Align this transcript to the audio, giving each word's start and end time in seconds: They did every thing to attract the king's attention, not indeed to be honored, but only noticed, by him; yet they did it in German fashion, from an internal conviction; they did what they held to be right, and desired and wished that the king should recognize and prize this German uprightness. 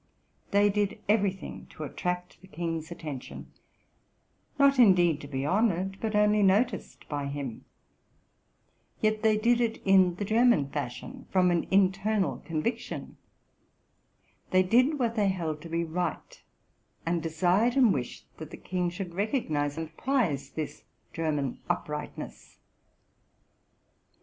They 0.49 0.71
did 0.71 0.97
every 1.07 1.29
thing 1.31 1.67
to 1.69 1.83
attract 1.83 2.41
the 2.41 2.47
king's 2.47 2.89
attention, 2.89 3.51
not 4.57 4.79
indeed 4.79 5.21
to 5.21 5.27
be 5.27 5.45
honored, 5.45 5.99
but 6.01 6.15
only 6.15 6.41
noticed, 6.41 7.07
by 7.07 7.27
him; 7.27 7.65
yet 8.99 9.21
they 9.21 9.37
did 9.37 9.61
it 9.61 9.79
in 9.85 10.15
German 10.17 10.69
fashion, 10.71 11.27
from 11.29 11.51
an 11.51 11.67
internal 11.69 12.37
conviction; 12.37 13.17
they 14.49 14.63
did 14.63 14.97
what 14.97 15.13
they 15.15 15.27
held 15.29 15.61
to 15.61 15.69
be 15.69 15.83
right, 15.83 16.41
and 17.05 17.21
desired 17.21 17.75
and 17.75 17.93
wished 17.93 18.25
that 18.37 18.49
the 18.49 18.57
king 18.57 18.89
should 18.89 19.13
recognize 19.13 19.77
and 19.77 19.95
prize 19.97 20.49
this 20.49 20.83
German 21.13 21.59
uprightness. 21.69 22.57